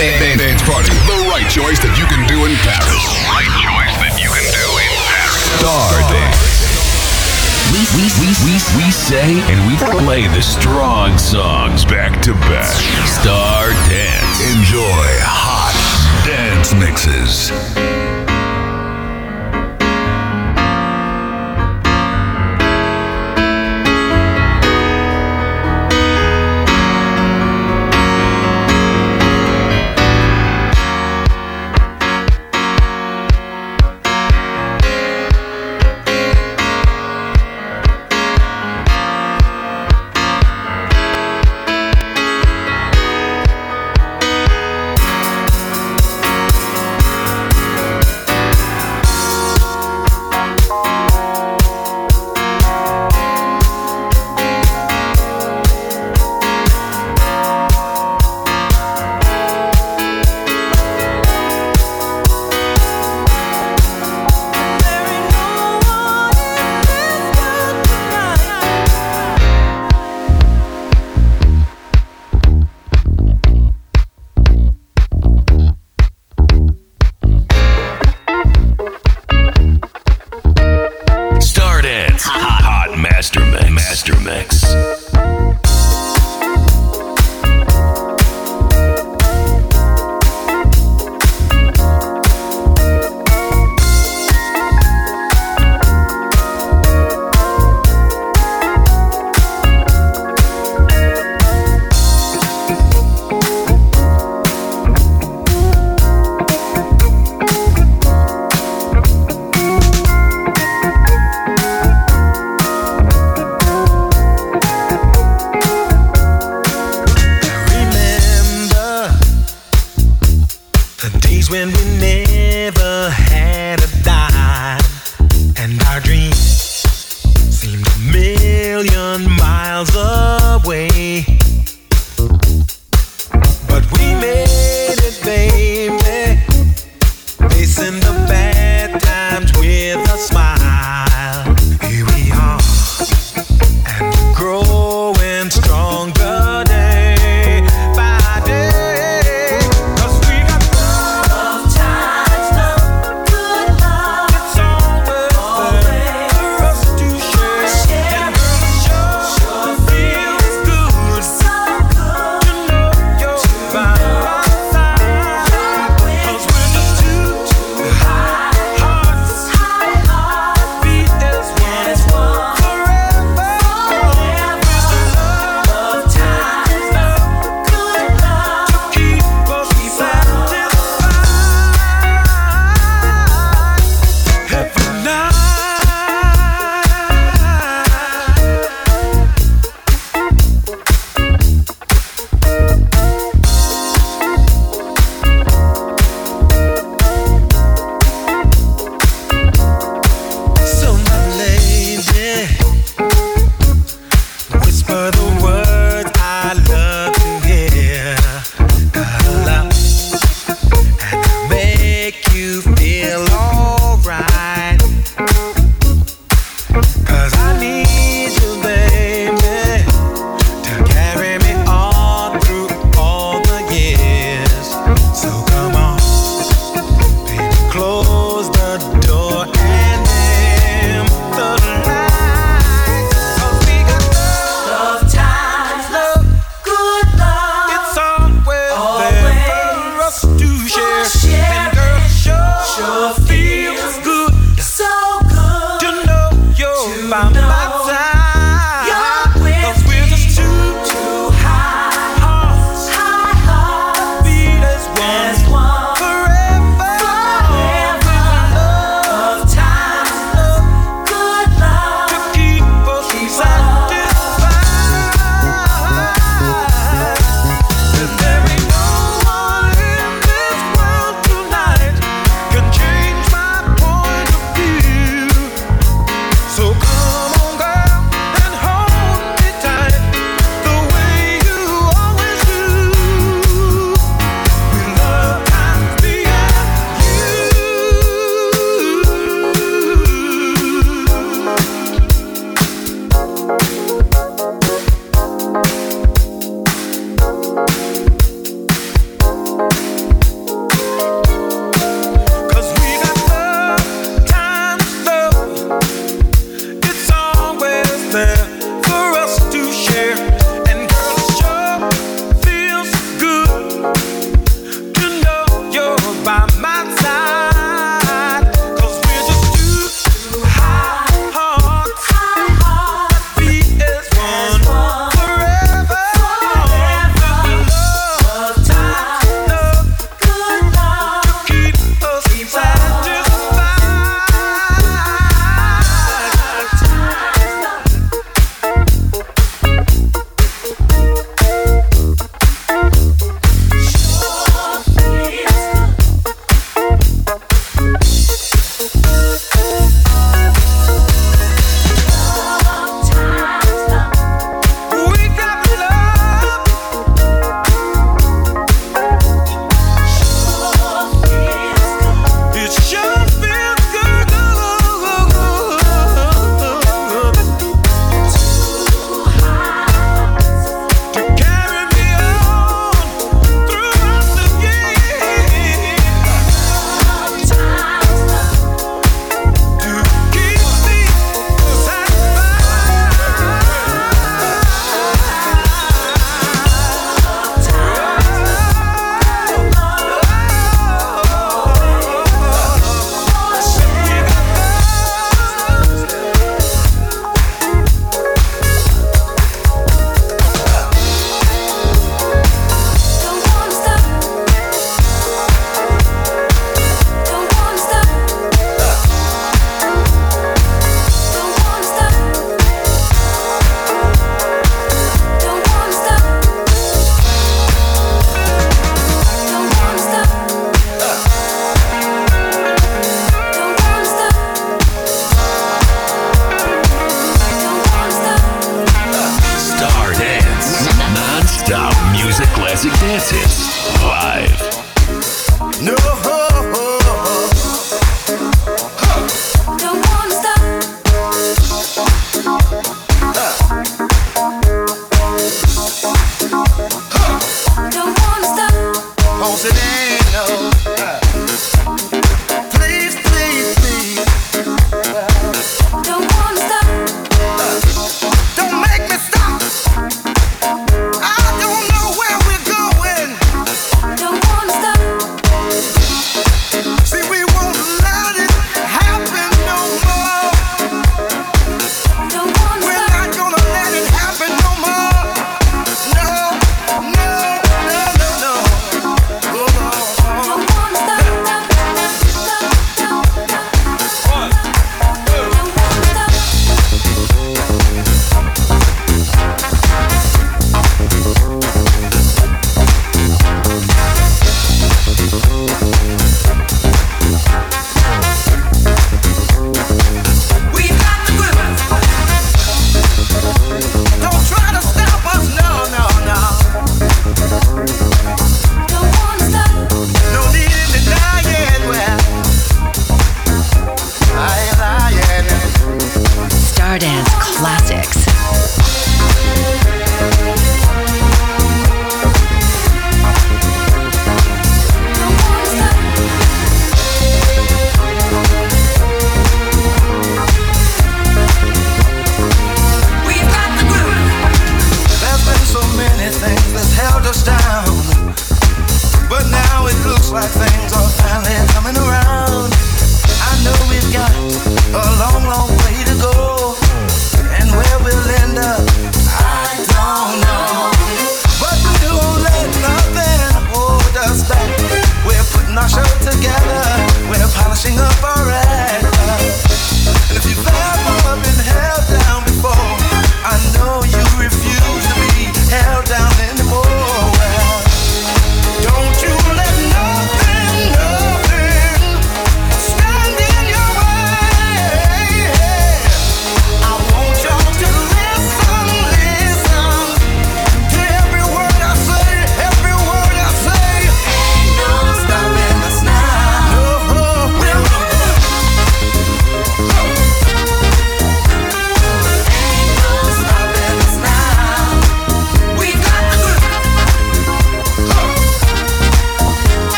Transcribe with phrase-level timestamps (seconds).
[0.00, 0.36] party.
[0.38, 0.90] Dance party.
[1.06, 3.04] The right choice that you can do in Paris.
[3.28, 5.44] Right choice that you can do in Paris.
[5.60, 6.40] Star Dance.
[7.70, 12.72] We, we, we, we, we say and we play the strong songs back to back.
[13.06, 14.56] Star Dance.
[14.56, 15.76] Enjoy hot
[16.24, 17.89] dance mixes.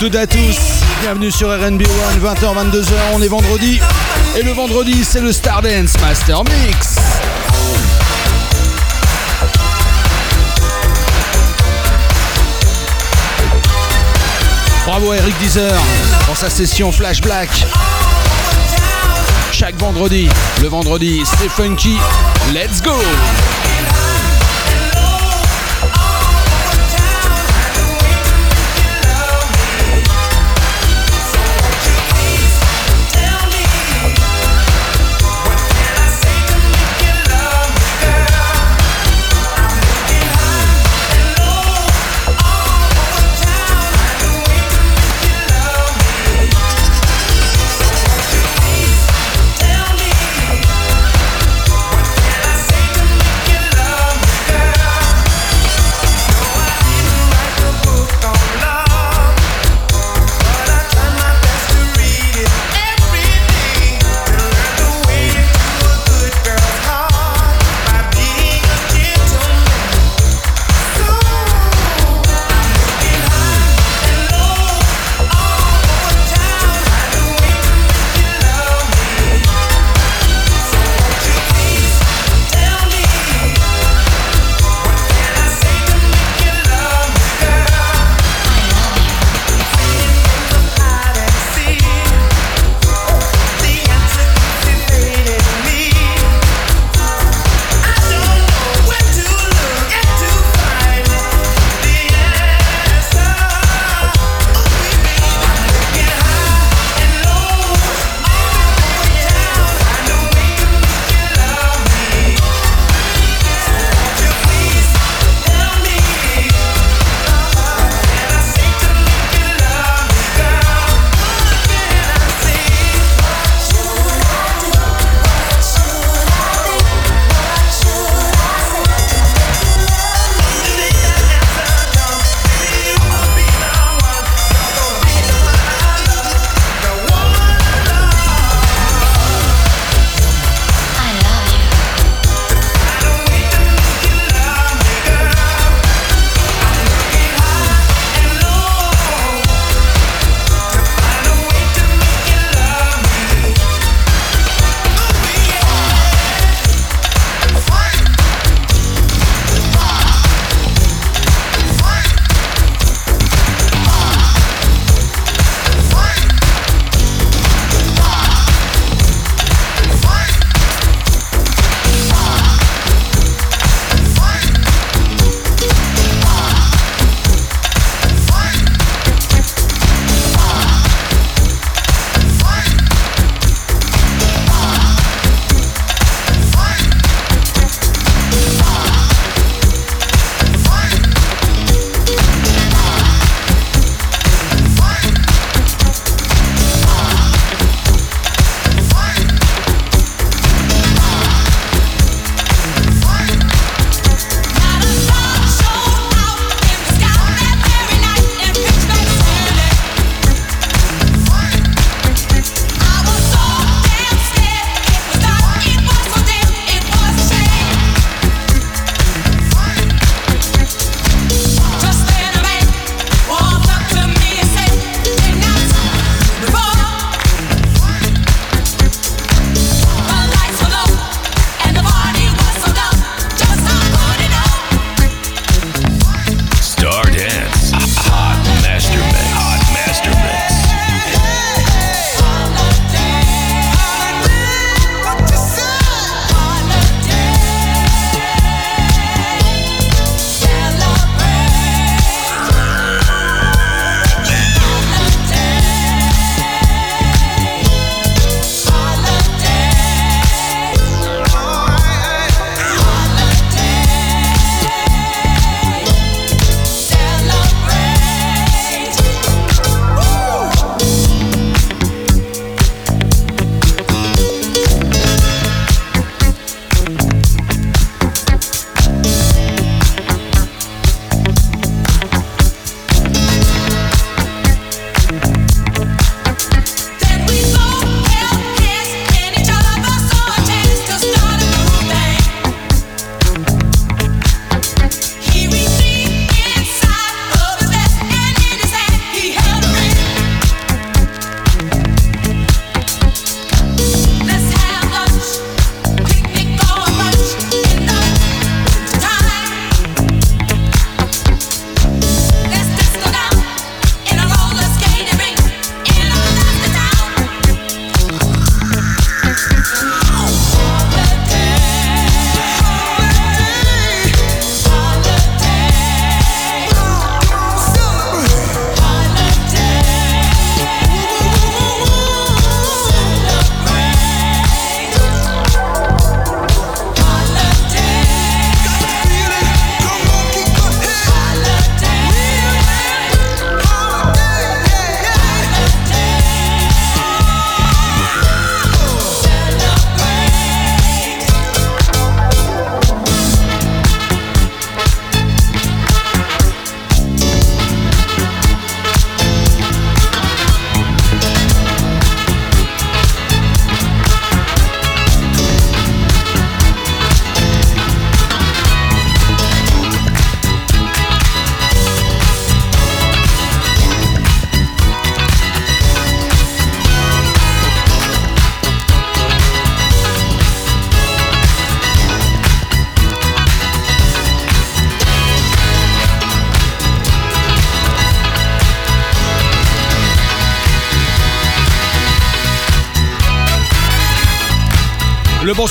[0.00, 0.56] Toutes à tous.
[1.02, 3.78] Bienvenue sur RNB One, 20h, 22h, on est vendredi.
[4.34, 6.96] Et le vendredi, c'est le Stardance Master Mix.
[14.86, 15.78] Bravo à Eric Deezer
[16.24, 17.50] pour sa session Flash Black.
[19.52, 20.30] Chaque vendredi,
[20.62, 21.98] le vendredi, c'est funky.
[22.54, 22.94] Let's go!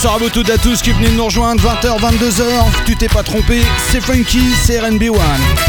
[0.02, 2.86] Bonsoir à vous toutes et à tous qui venez de nous rejoindre 20h, 22h.
[2.86, 5.69] Tu t'es pas trompé, c'est Funky, c'est RNB1.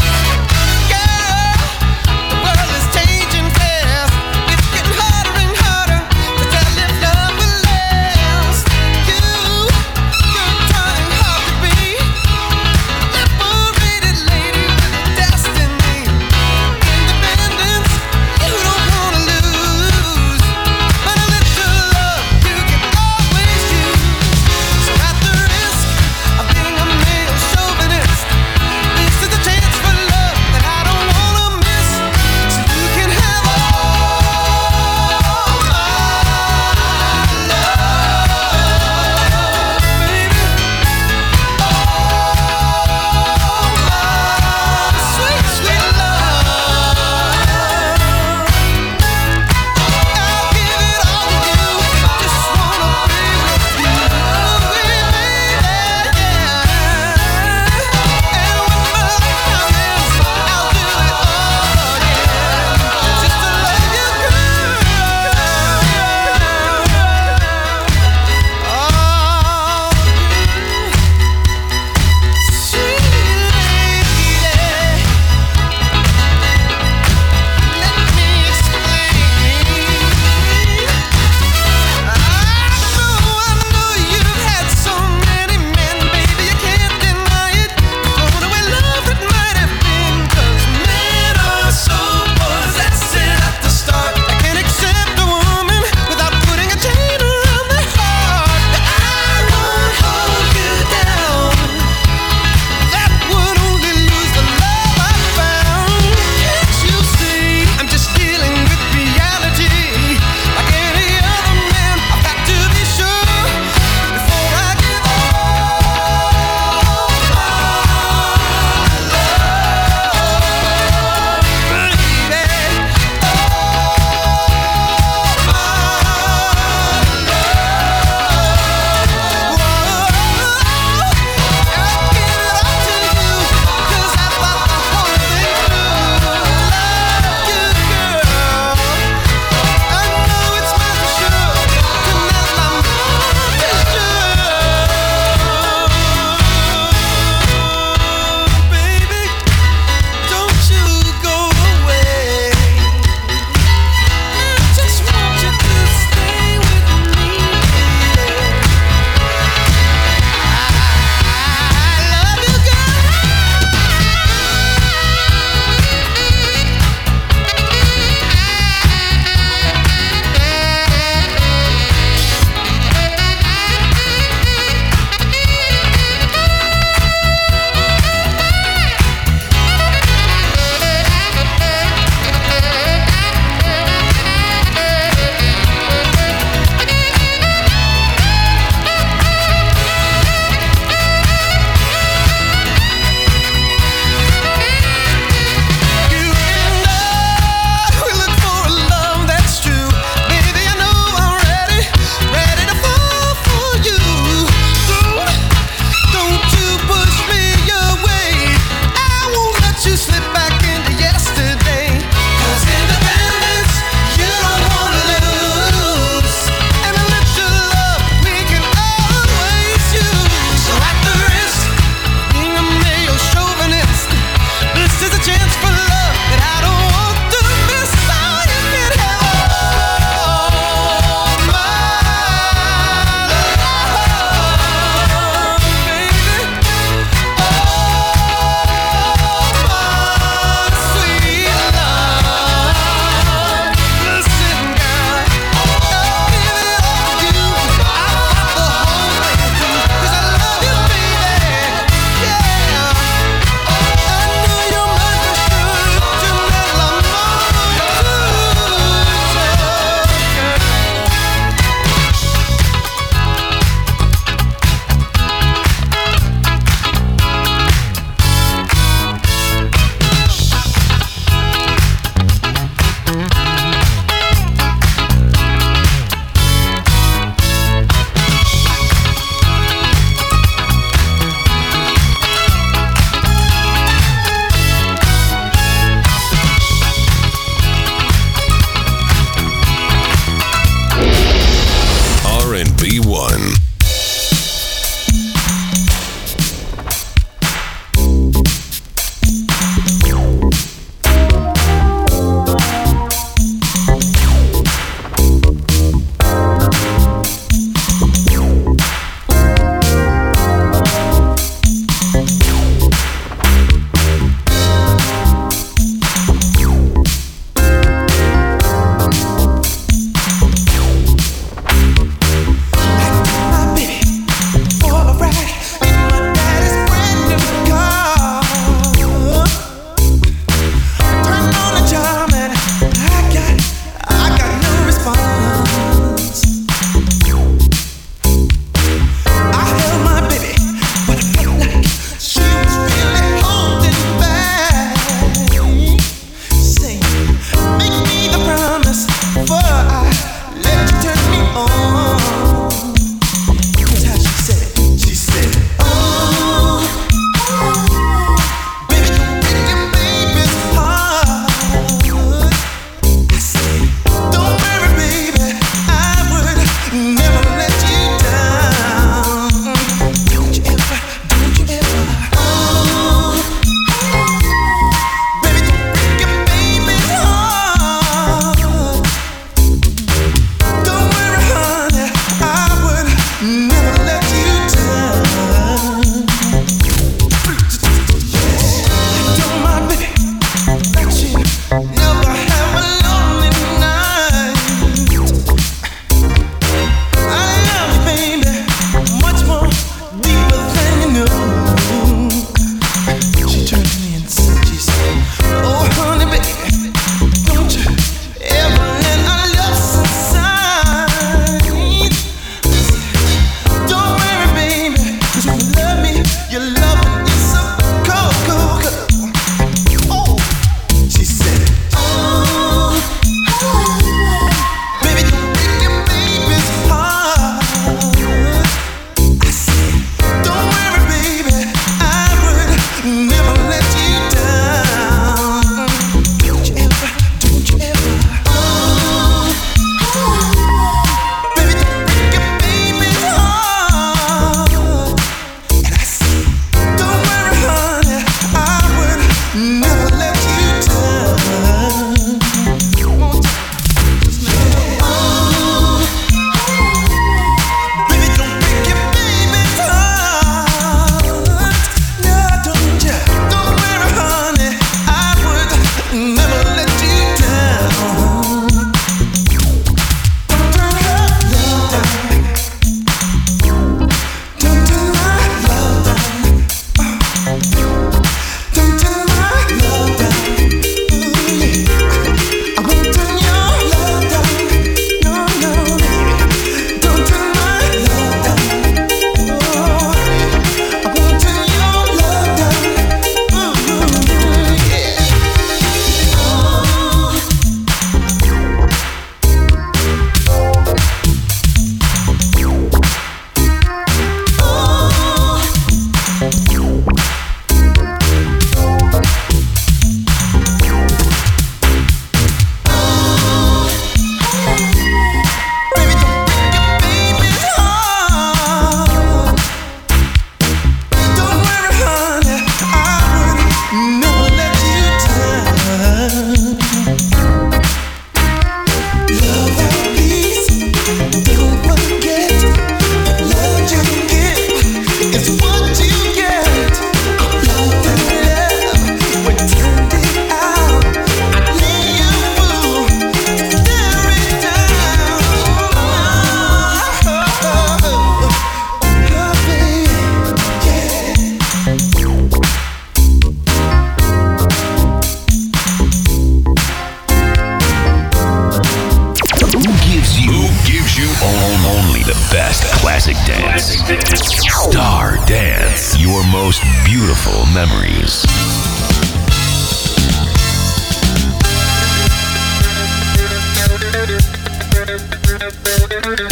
[575.61, 576.49] Thank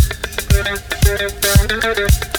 [1.97, 2.38] you.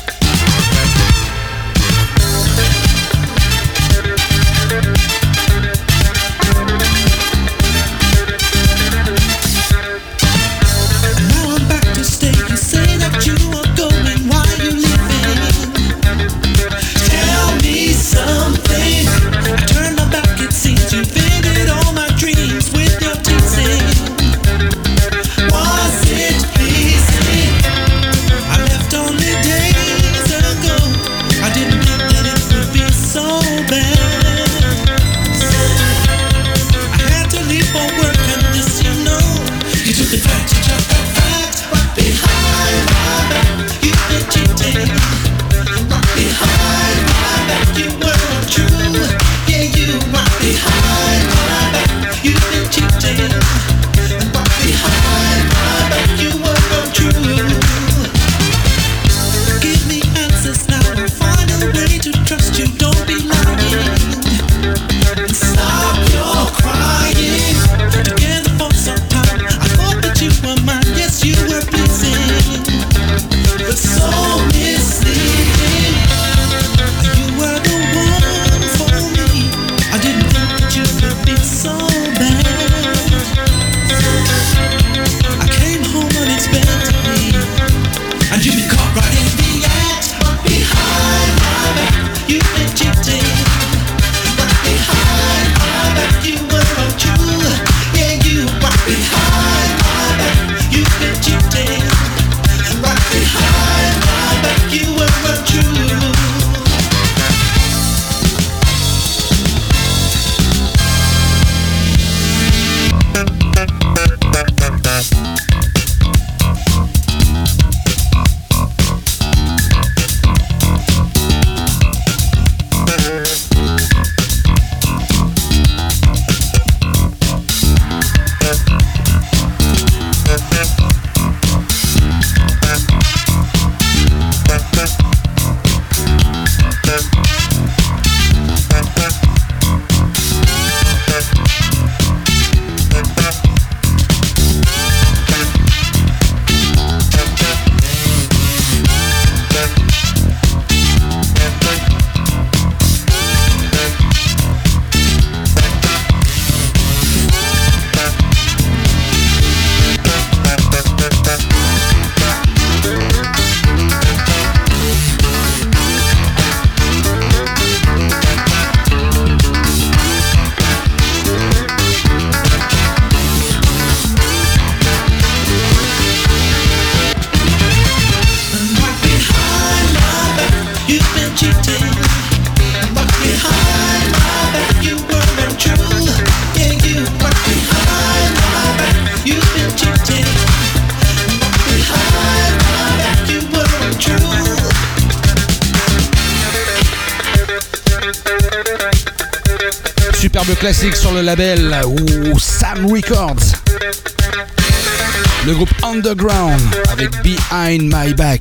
[206.01, 208.41] Underground avec Behind My Back.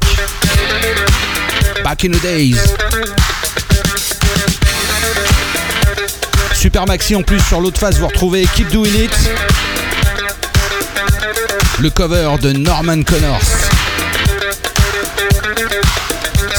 [1.84, 2.56] Back in the Days.
[6.54, 9.12] Super Maxi en plus sur l'autre face, vous retrouvez Keep Doing It.
[11.80, 13.42] Le cover de Norman Connors.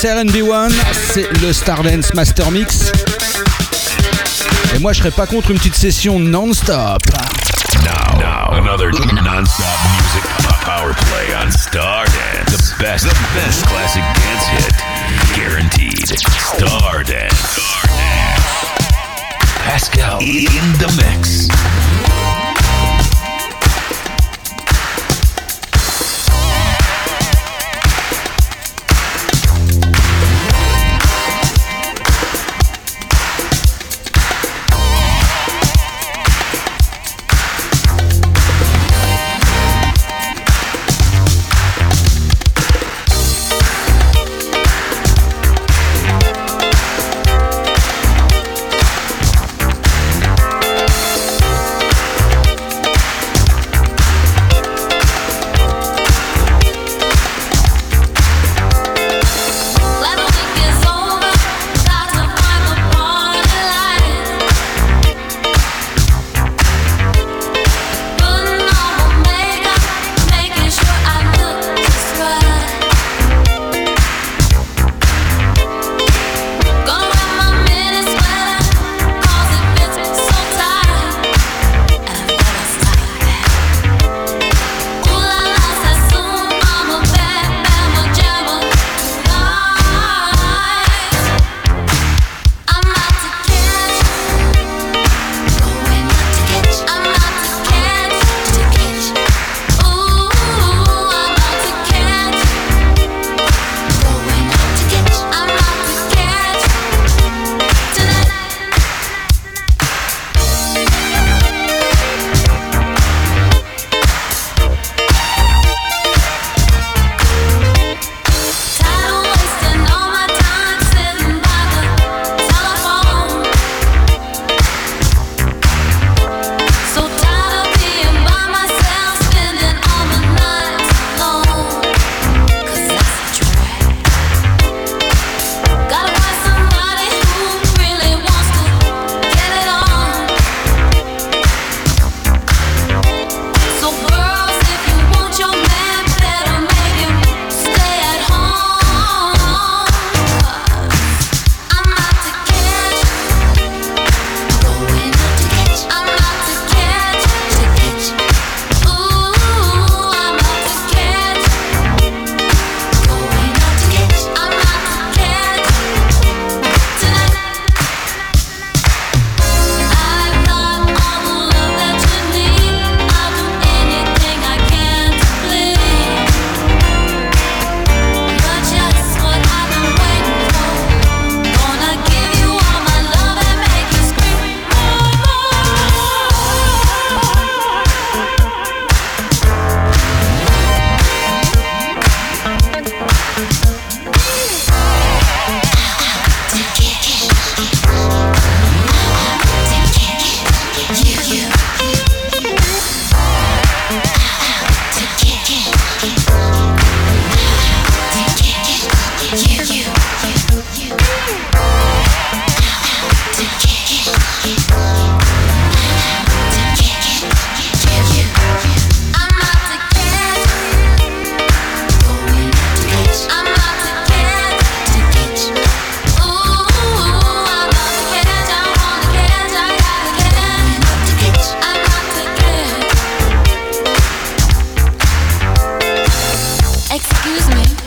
[0.02, 0.70] CRNB1,
[1.14, 2.92] c'est le Stardance Master Mix.
[4.74, 7.02] Et moi, je serais pas contre une petite session non-stop.
[8.18, 10.39] Now, another non-stop music.
[10.62, 12.50] Power play on Stardance.
[12.50, 14.74] The best, the best classic dance hit.
[15.34, 16.06] Guaranteed.
[16.06, 17.30] Stardance.
[17.56, 18.60] Stardance.
[19.64, 22.29] Pascal in the mix.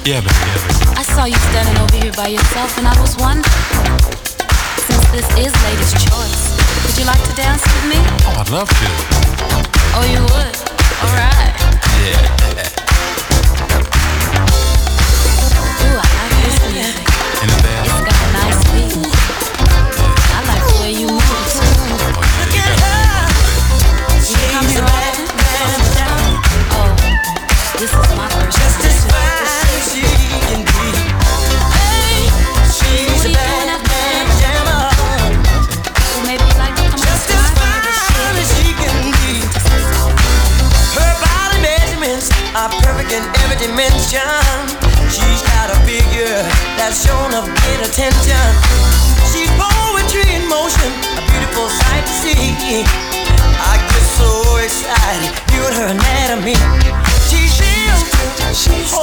[0.06, 0.36] Yeah, baby.
[0.36, 1.00] Yeah.
[1.00, 3.48] I saw you standing over here by yourself, and I was wondering.
[4.84, 8.00] Since this is ladies' choice, would you like to dance with me?
[8.28, 8.88] Oh, I'd love to.
[9.96, 10.56] Oh, you would?
[11.08, 11.56] Alright.
[12.04, 12.83] Yeah.
[43.74, 44.22] Dimension.
[45.10, 46.38] She's got a figure
[46.78, 48.46] that's shown of great attention.
[49.34, 52.86] She's poetry in motion, a beautiful sight to see.
[53.58, 54.30] I get so
[54.62, 56.54] excited viewing her anatomy.
[57.26, 58.94] She's she's oh, she's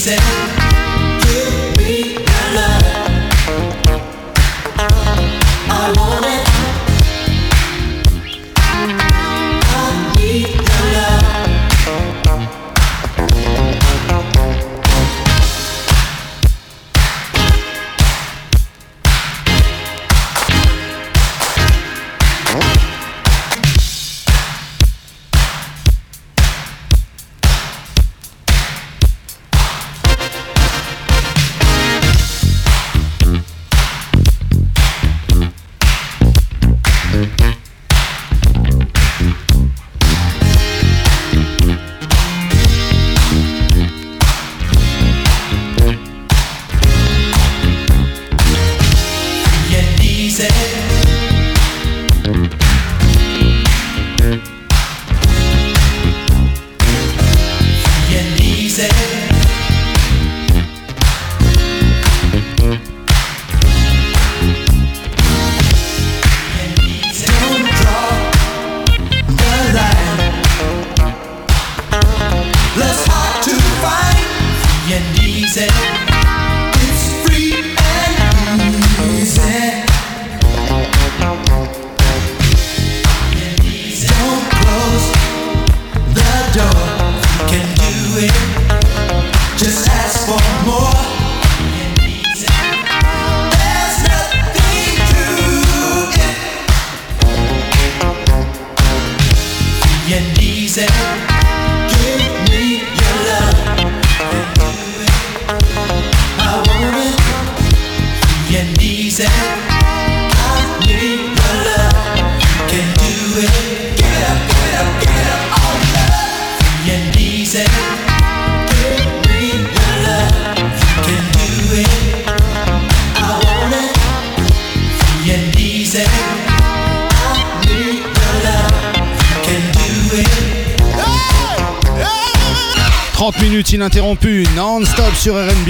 [0.00, 0.59] said.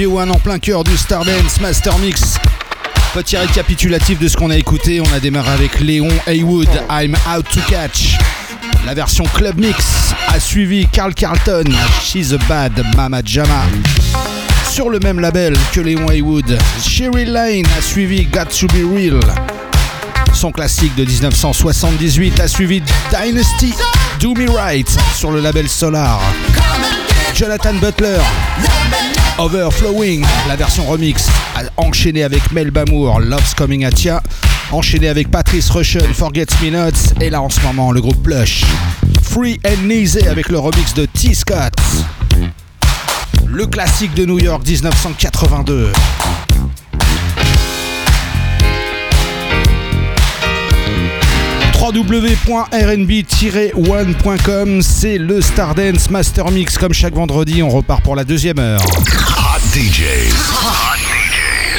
[0.07, 2.39] En plein cœur du Stardance Master Mix.
[3.13, 7.45] Petit récapitulatif de ce qu'on a écouté, on a démarré avec Léon Haywood, I'm Out
[7.51, 8.17] to Catch.
[8.87, 9.85] La version Club Mix
[10.29, 11.65] a suivi Carl Carlton,
[12.03, 13.61] She's a Bad Mama Jama.
[14.71, 19.19] Sur le même label que Léon Haywood, Sherry Lane a suivi Got to Be Real.
[20.33, 22.81] Son classique de 1978 a suivi
[23.11, 23.71] Dynasty
[24.19, 26.19] Do Me Right sur le label Solar.
[27.41, 28.19] Jonathan Butler,
[29.39, 31.25] Overflowing, la version remix,
[31.75, 34.21] enchaîné avec Mel Bamour, Love's Coming at Ya,
[34.71, 38.63] enchaîné avec Patrice Rushen, Forget Me Nots, et là en ce moment le groupe Plush,
[39.23, 41.33] Free and Easy avec le remix de T.
[41.33, 41.73] Scott,
[43.47, 45.91] le classique de New York 1982.
[51.91, 56.77] www.rnb-one.com, c'est le Stardance Master Mix.
[56.77, 58.79] Comme chaque vendredi, on repart pour la deuxième heure.
[58.79, 60.31] Hot DJs.
[60.53, 61.11] Hot DJs.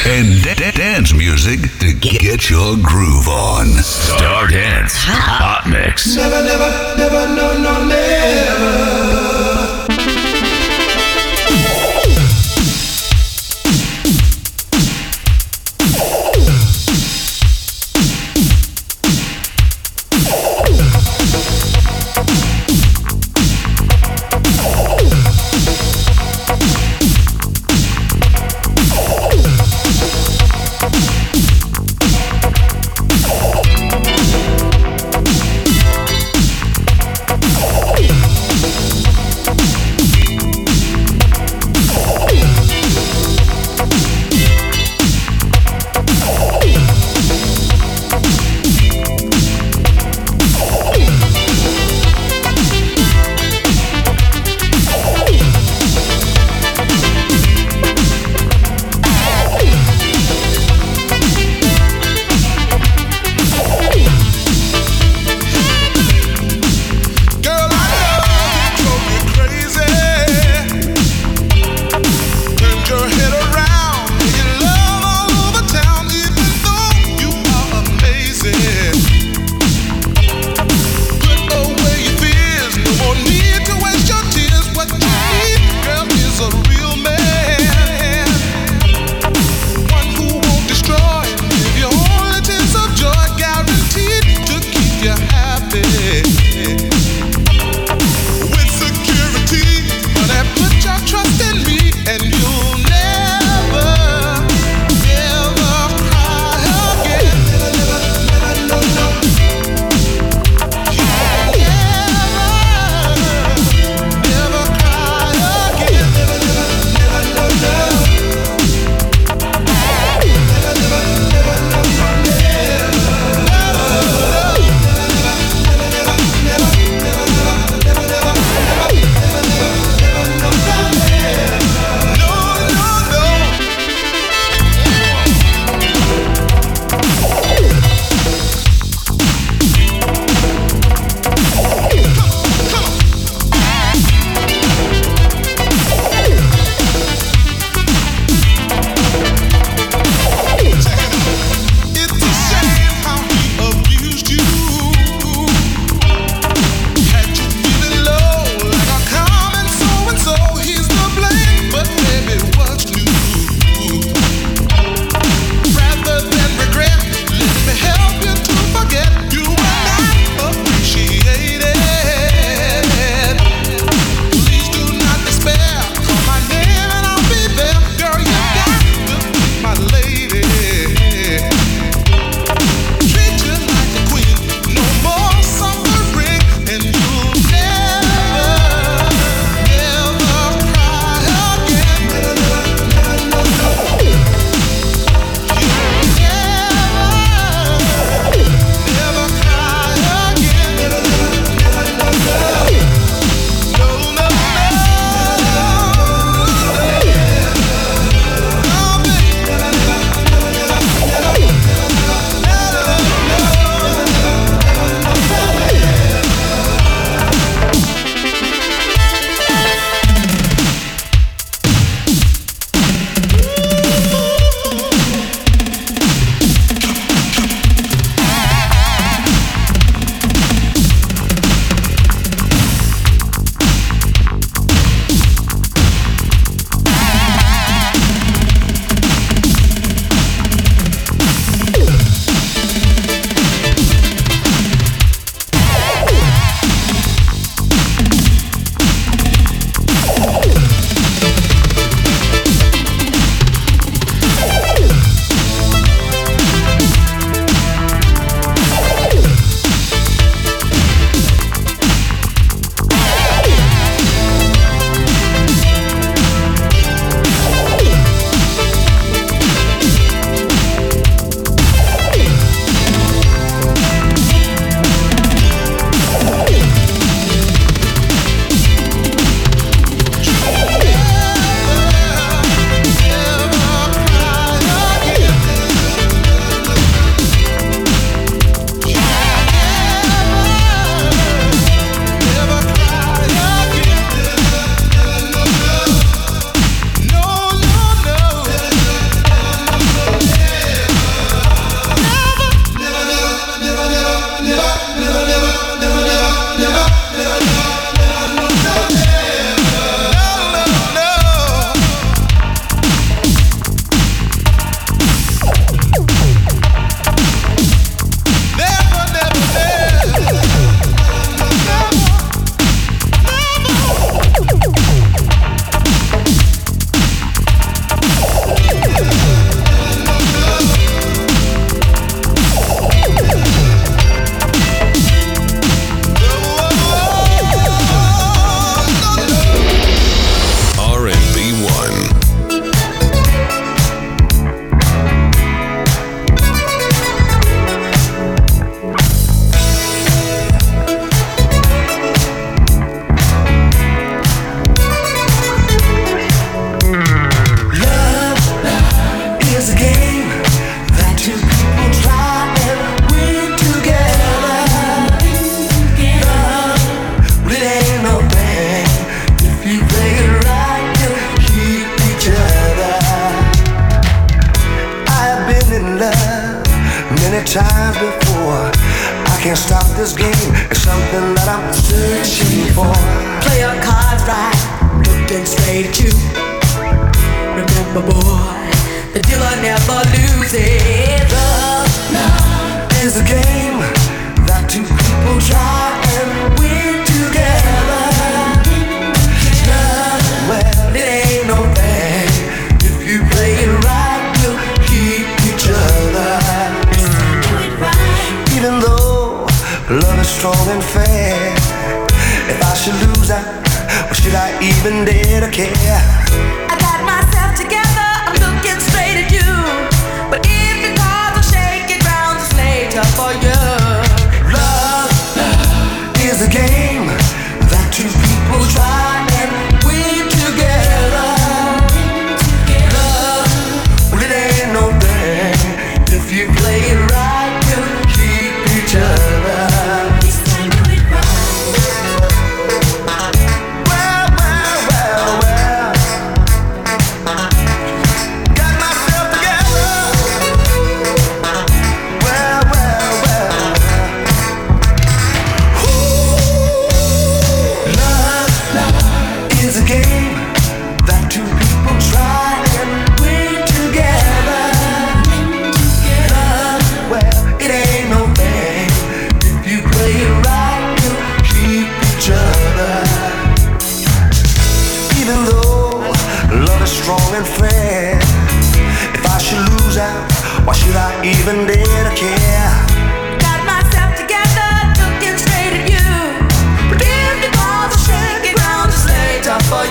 [0.05, 0.43] And
[0.77, 3.69] dance music to get your groove on.
[3.83, 6.15] Stardance Hot Mix.
[6.15, 9.52] Never, never, never, no, no, never.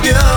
[0.04, 0.31] girl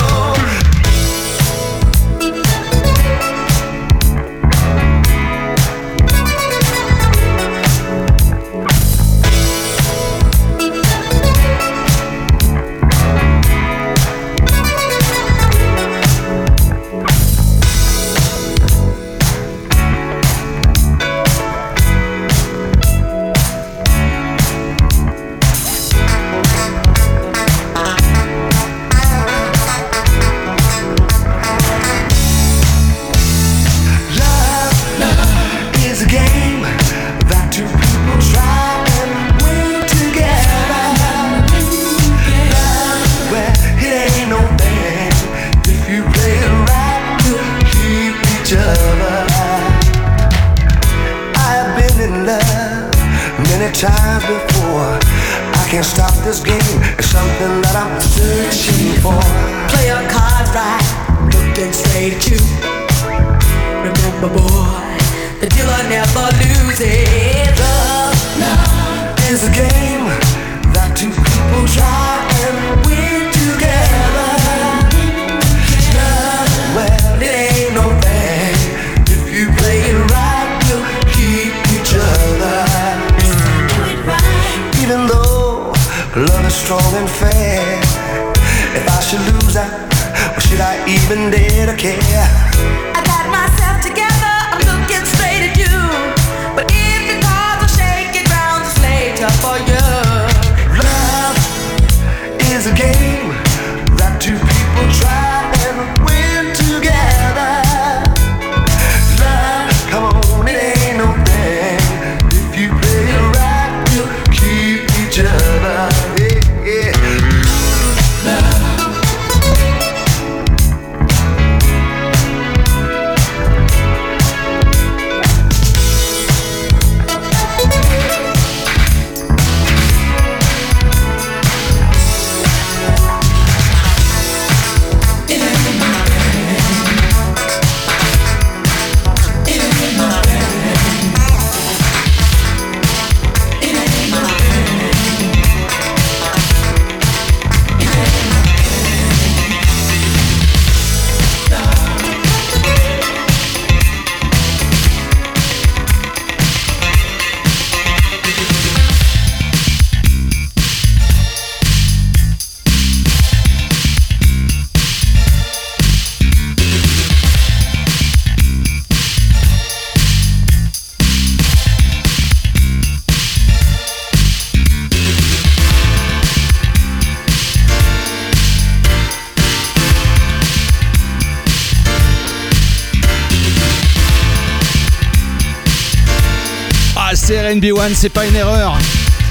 [187.95, 188.77] c'est pas une erreur.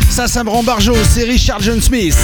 [0.09, 0.63] Ça, ça me rend
[1.03, 2.15] c'est Richard John Smith.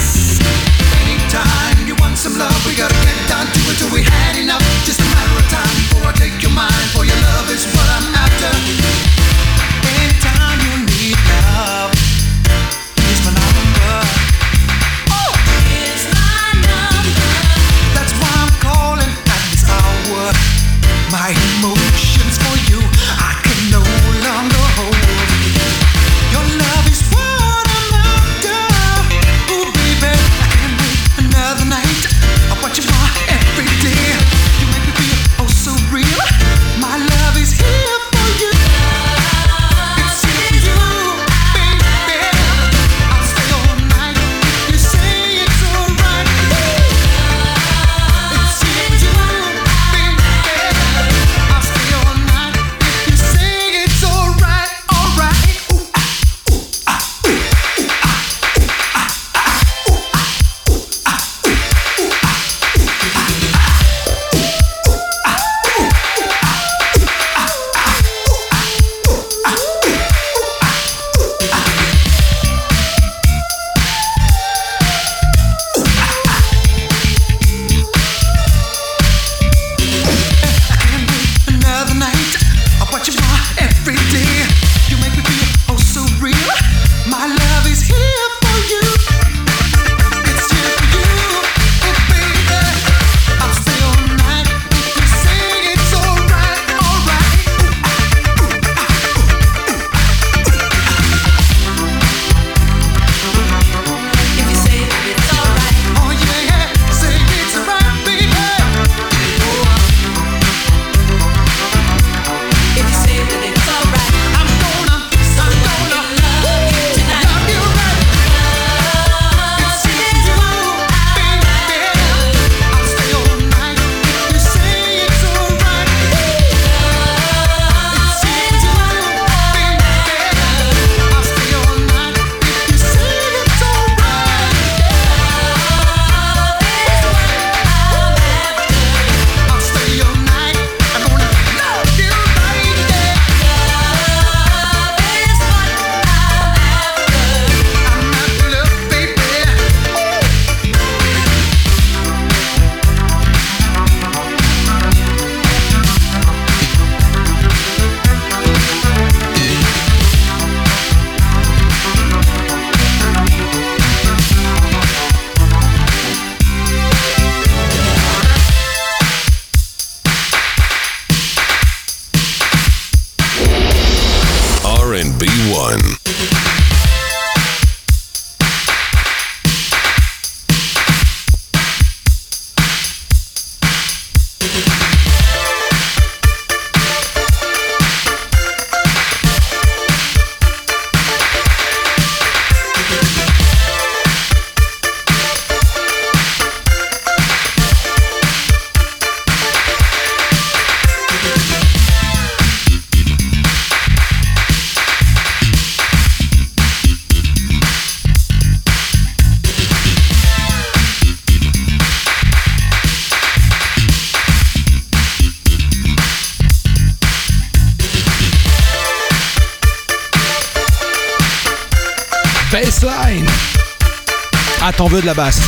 [225.00, 225.40] de la basse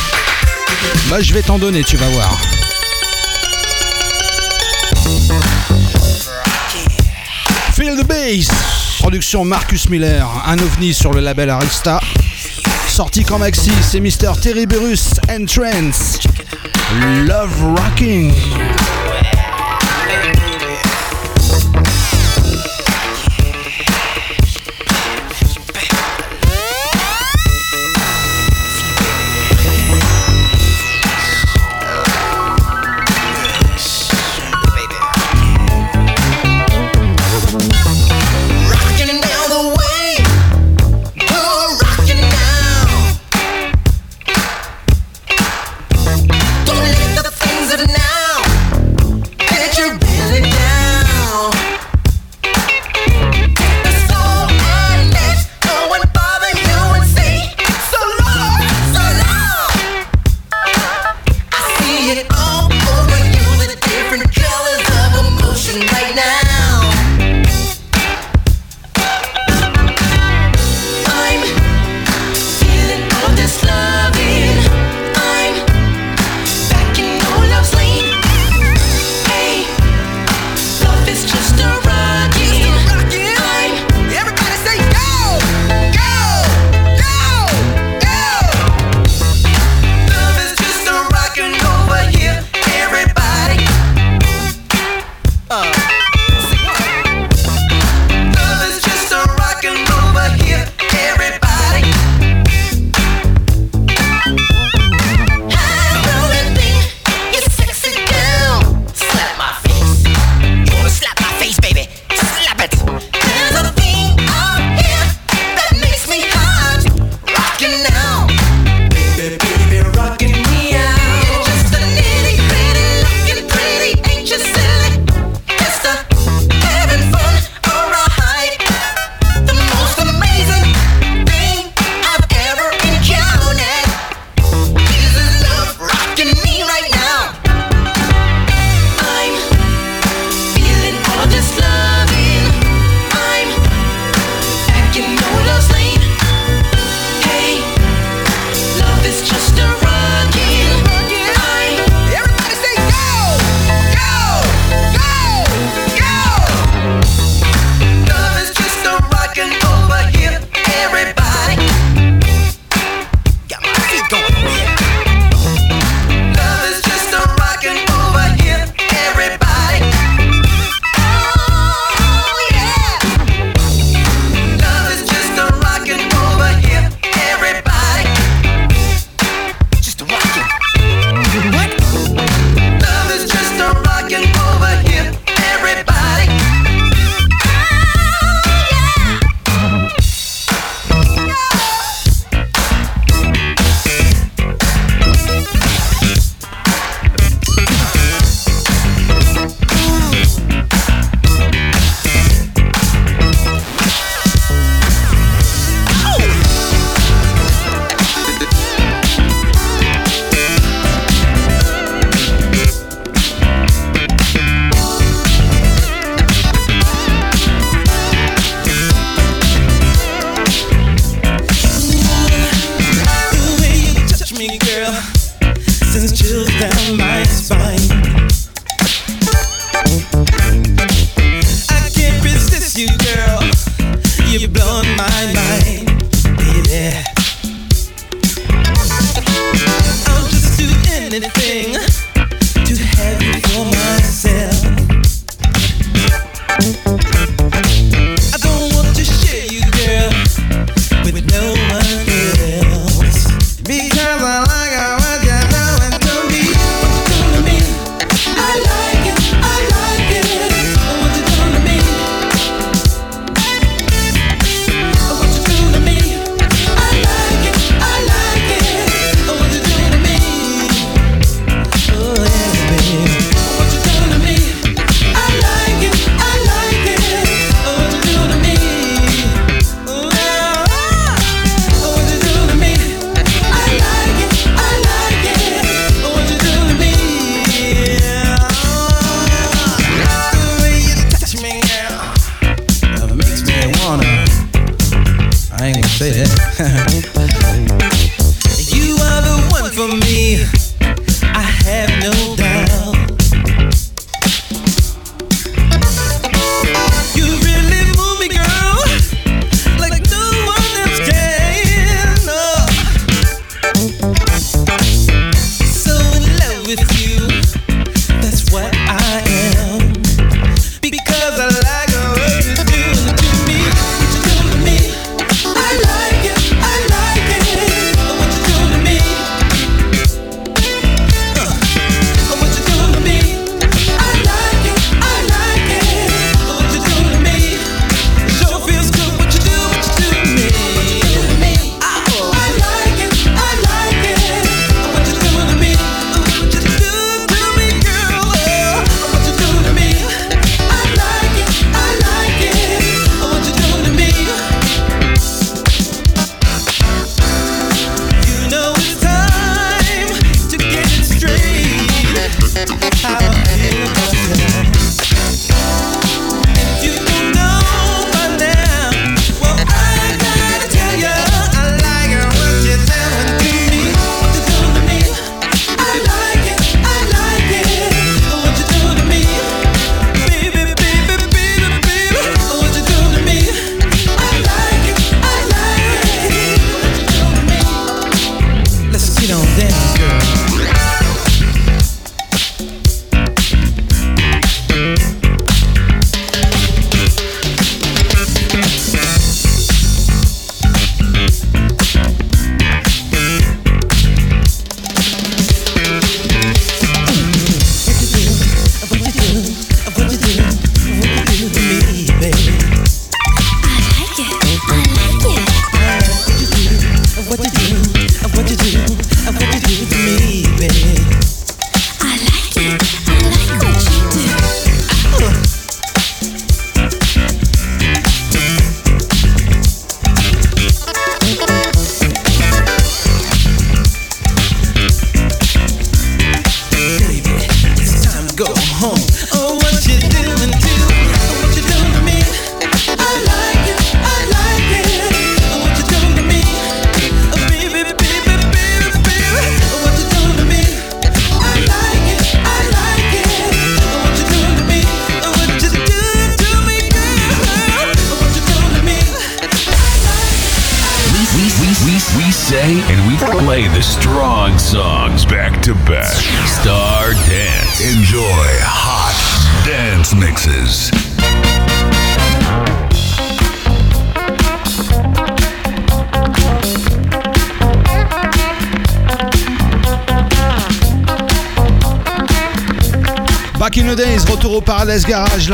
[1.09, 2.39] Bah je vais t'en donner, tu vas voir.
[7.73, 8.47] Feel the Bass,
[8.99, 11.99] production Marcus Miller, un ovni sur le label Arista.
[12.87, 14.39] Sorti quand maxi, c'est Mr.
[14.41, 16.19] Terry Berus and Trance.
[17.25, 18.31] Love Rocking.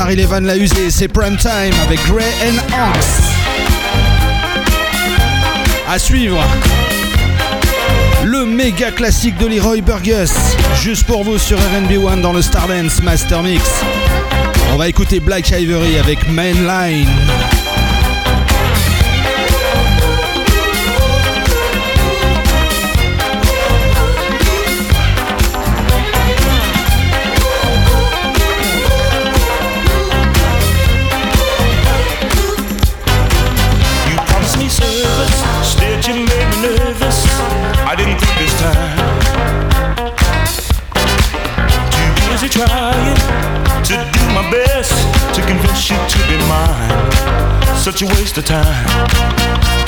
[0.10, 3.22] Marie-Lévan l'a usé, c'est Prime Time avec Grey and Hanks.
[5.88, 6.44] À suivre,
[8.26, 10.34] le méga classique de Leroy Burgess,
[10.82, 13.64] juste pour vous sur RB1 dans le Stardance Master Mix.
[14.74, 17.06] On va écouter Black Ivory avec Mainline.
[47.92, 49.79] such a waste of time.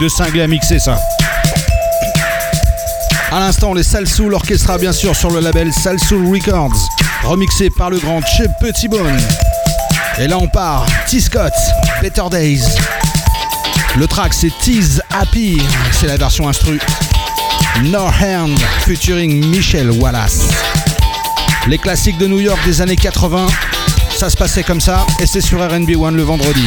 [0.00, 0.98] De cinglé à mixer ça.
[3.30, 6.76] À l'instant, les Salsoul Orchestra, bien sûr, sur le label Salsoul Records,
[7.24, 9.20] remixé par le grand Chip Pettibone.
[10.18, 10.86] Et là, on part.
[11.08, 11.20] T.
[11.20, 11.52] Scott,
[12.00, 12.62] Better Days.
[13.96, 15.60] Le track, c'est Tease Happy.
[15.92, 16.78] C'est la version instru.
[17.84, 20.48] No Hand, featuring Michel Wallace.
[21.66, 23.46] Les classiques de New York des années 80,
[24.16, 26.66] ça se passait comme ça, et c'est sur RB One le vendredi.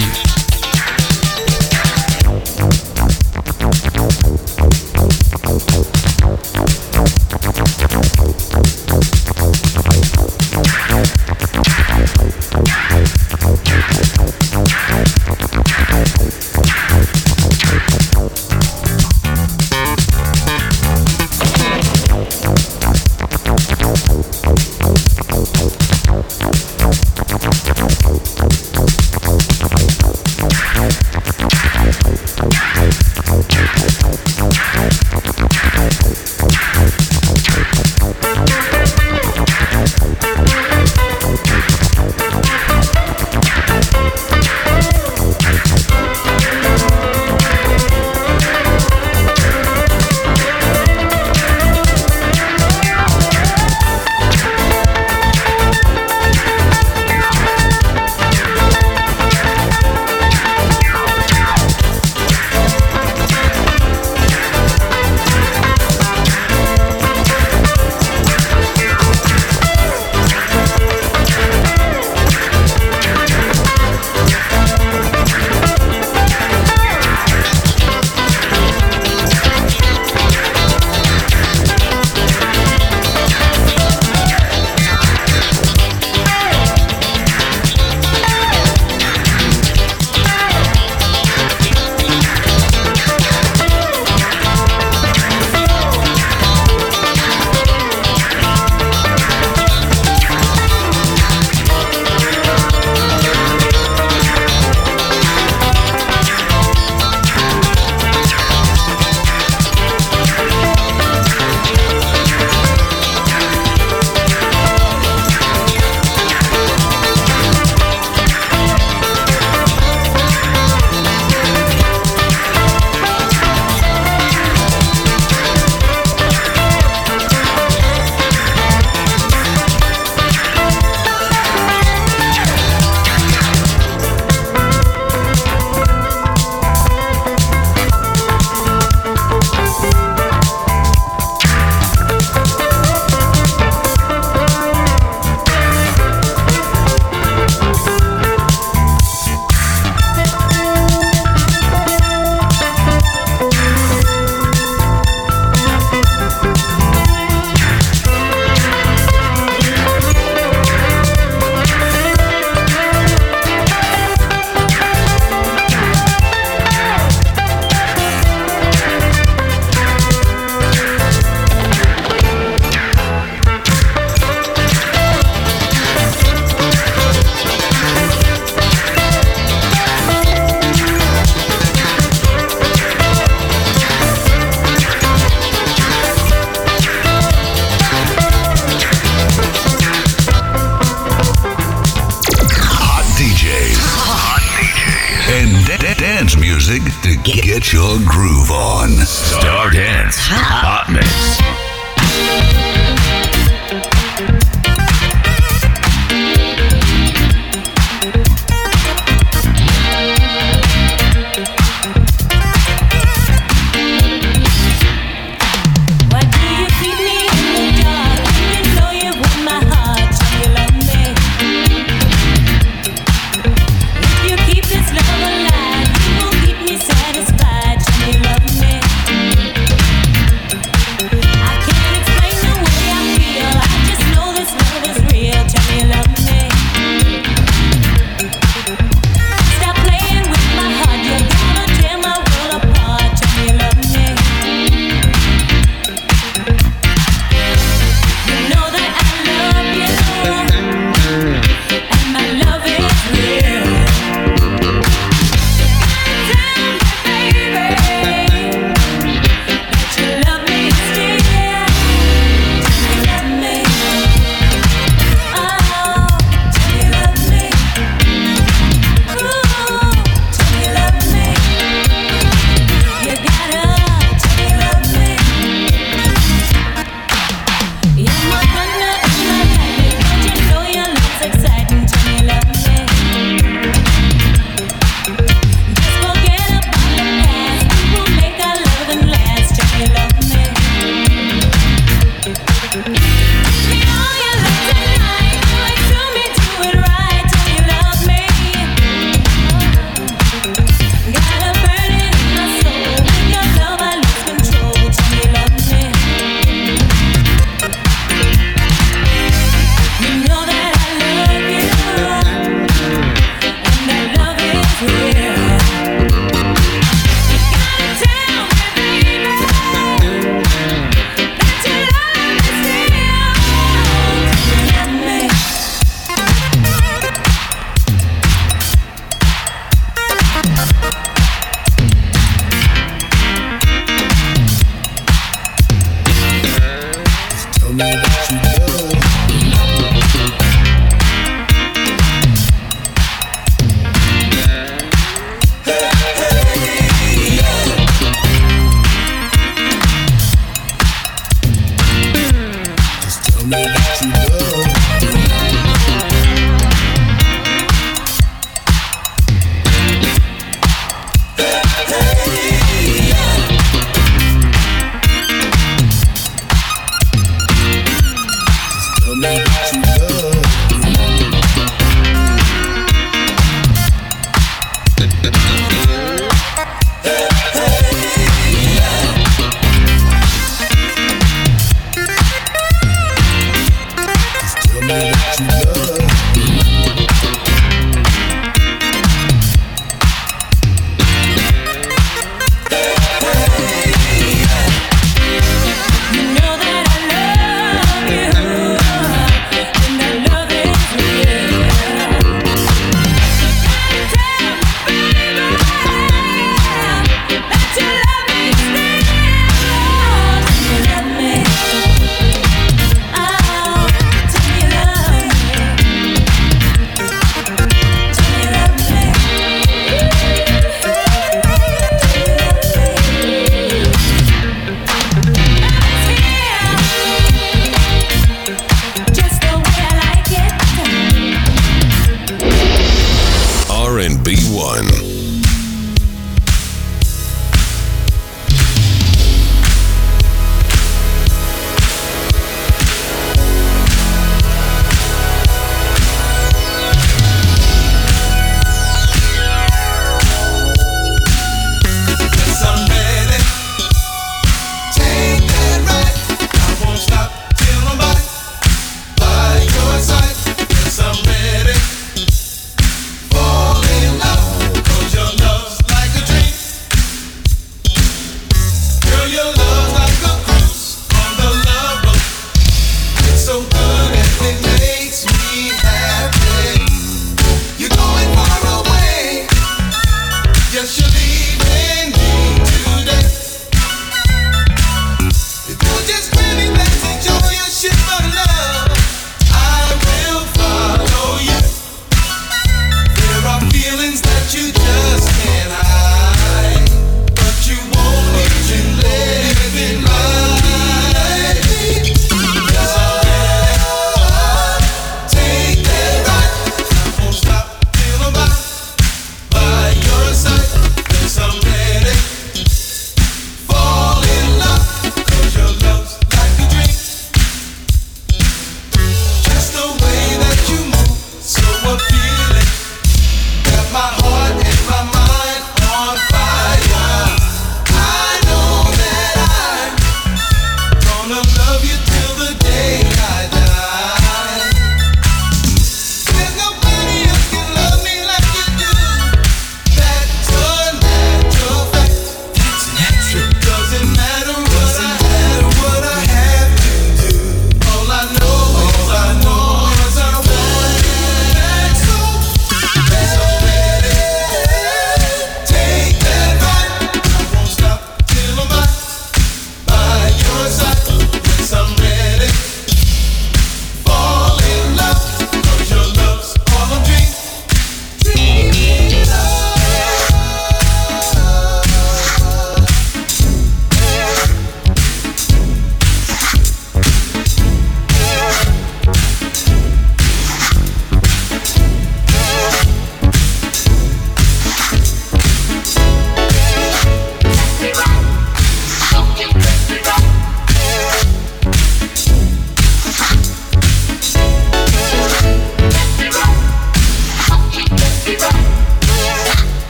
[337.78, 338.17] know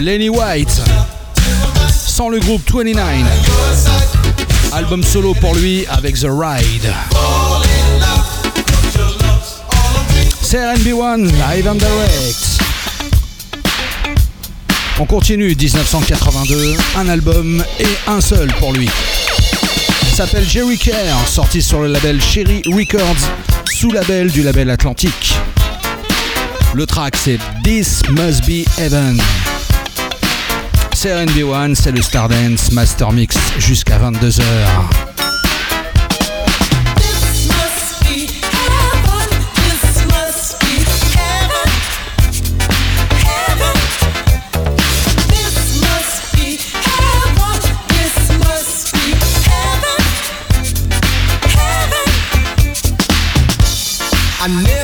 [0.00, 0.82] Lenny White,
[1.92, 3.06] sans le groupe 29.
[4.72, 6.92] Album solo pour lui avec The Ride.
[10.42, 12.58] CRNB1, live and direct.
[14.98, 18.88] On continue 1982, un album et un seul pour lui.
[20.02, 23.28] Il s'appelle Jerry Care, sorti sur le label Cherry Records,
[23.72, 25.37] sous label du label Atlantique.
[26.74, 29.20] Le track c'est This Must Be Heaven.
[30.94, 34.42] CRNB1, c'est le Stardance Master Mix jusqu'à 22h.
[54.40, 54.77] I never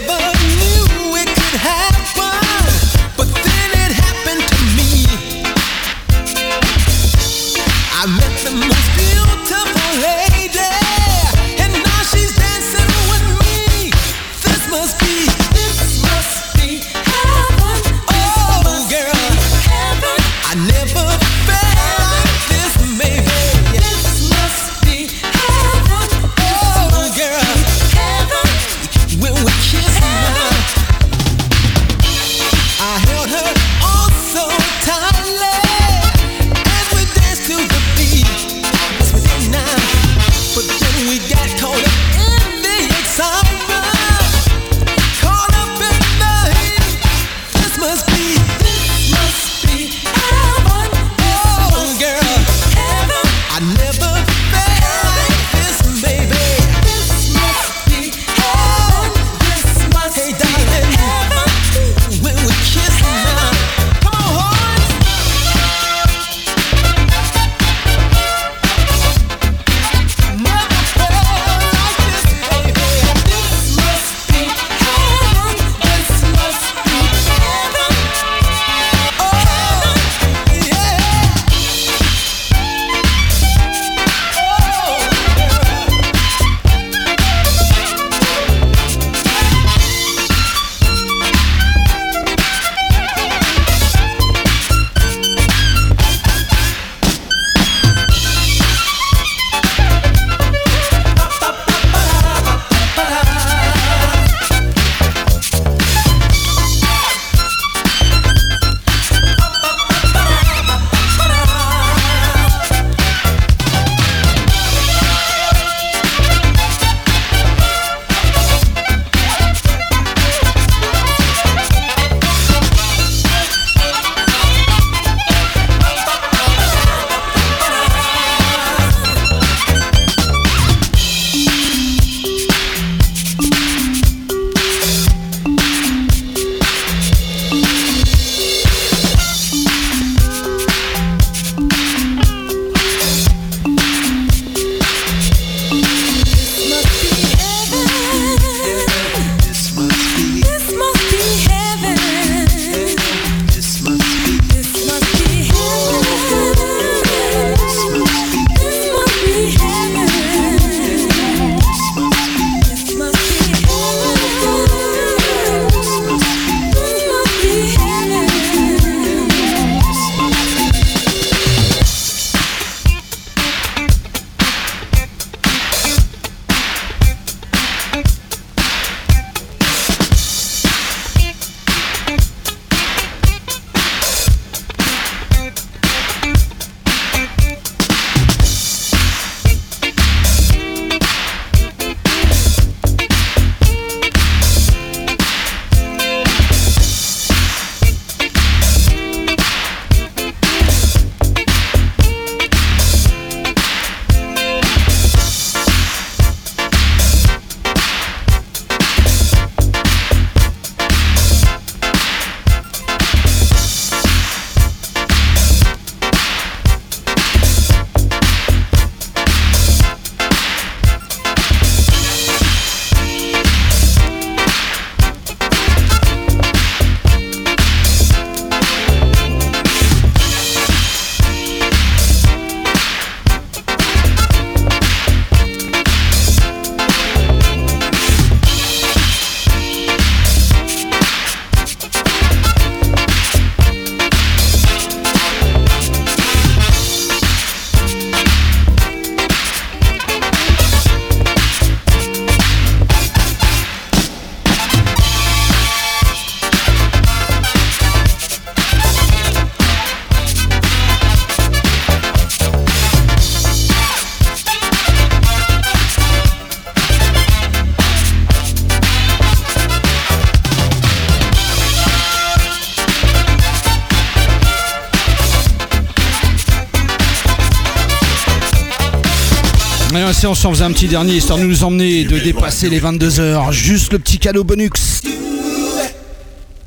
[280.45, 283.95] si faisait un petit dernier histoire de nous emmener de dépasser les 22 heures Juste
[283.95, 285.01] le petit cadeau bonus.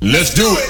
[0.02, 0.70] Let's do it.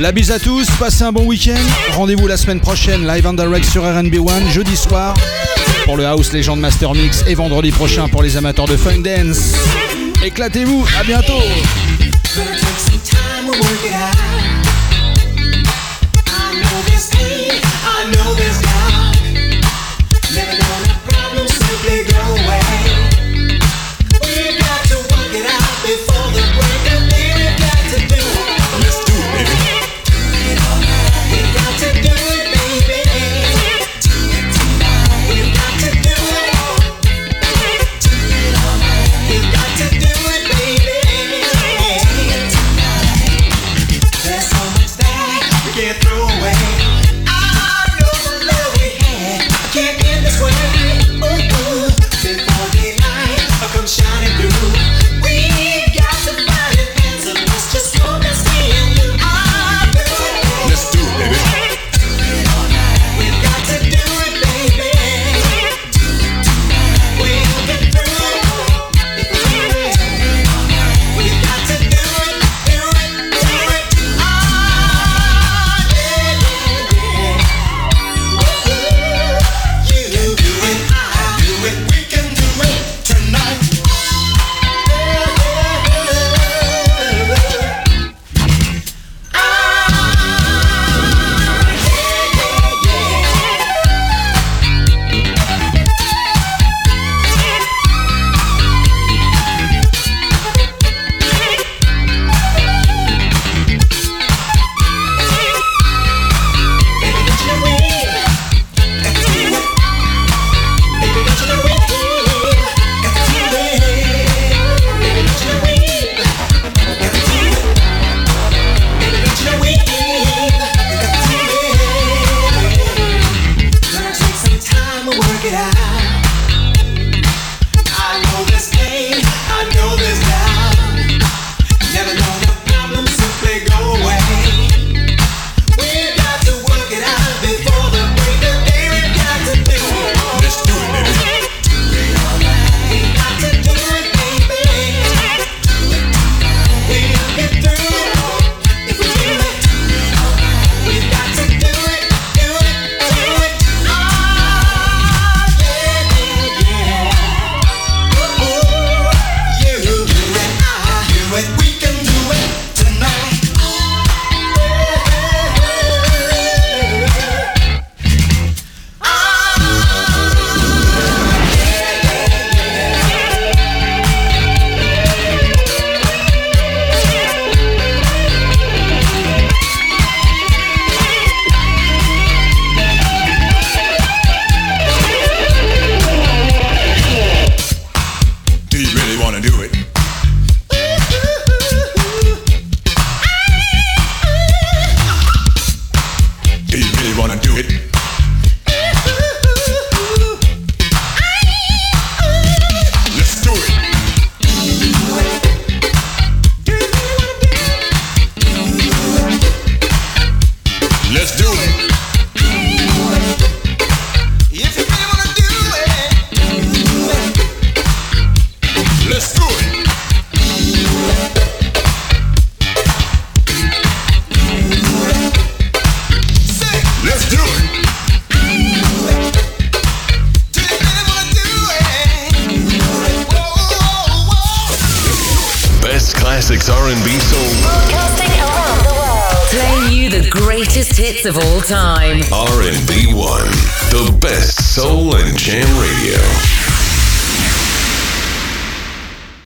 [0.00, 1.54] La bise à tous, passez un bon week-end.
[1.92, 5.14] Rendez-vous la semaine prochaine, live and direct sur RNB1, jeudi soir
[5.84, 9.52] pour le House Legend Master Mix et vendredi prochain pour les amateurs de funk dance.
[10.24, 11.42] Éclatez-vous, à bientôt!